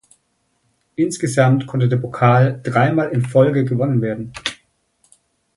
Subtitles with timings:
[0.95, 4.33] Insgesamt konnte der Pokal dreimal in Folge gewonnen werden.